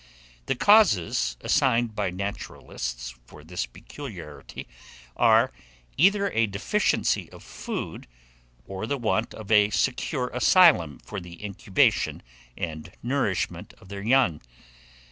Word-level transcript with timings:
The 0.47 0.55
causes 0.55 1.37
assigned 1.41 1.95
by 1.95 2.09
naturalists 2.09 3.13
for 3.27 3.43
this 3.43 3.67
peculiarity 3.67 4.67
are, 5.15 5.51
either 5.95 6.31
a 6.31 6.47
deficiency 6.47 7.31
of 7.31 7.43
food, 7.43 8.07
or 8.65 8.87
the 8.87 8.97
want 8.97 9.35
of 9.35 9.51
a 9.51 9.69
secure 9.69 10.29
asylum 10.29 10.97
for 11.05 11.19
the 11.19 11.45
incubation 11.45 12.23
and 12.57 12.91
nourishment 13.03 13.75
of 13.77 13.89
their 13.89 14.01
young. 14.01 14.41